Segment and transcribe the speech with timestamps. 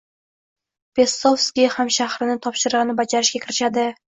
[0.99, 3.89] Pestkovskiy hamshahrini topshirig‘ini bajarishga kirishadi.